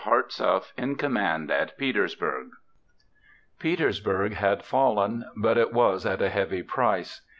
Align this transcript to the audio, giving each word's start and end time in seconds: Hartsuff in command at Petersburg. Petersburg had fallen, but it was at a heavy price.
Hartsuff 0.03 0.73
in 0.77 0.95
command 0.95 1.51
at 1.51 1.77
Petersburg. 1.77 2.47
Petersburg 3.59 4.33
had 4.33 4.65
fallen, 4.65 5.25
but 5.37 5.59
it 5.59 5.71
was 5.73 6.07
at 6.07 6.23
a 6.23 6.29
heavy 6.31 6.63
price. 6.63 7.21